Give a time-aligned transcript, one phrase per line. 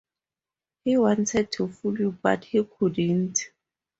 [0.83, 3.51] He wanted to fool you, but he couldn't.